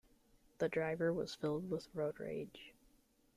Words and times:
The 0.57 0.67
driver 0.67 1.13
was 1.13 1.35
filled 1.35 1.69
with 1.69 1.87
road 1.93 2.19
rage. 2.19 2.73